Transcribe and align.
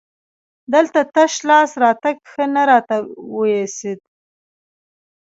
دلته 0.73 0.99
تش 1.13 1.33
لاس 1.49 1.71
راتګ 1.83 2.17
ښه 2.31 2.43
نه 2.55 2.63
راته 2.69 2.95
وایسېد. 3.35 3.99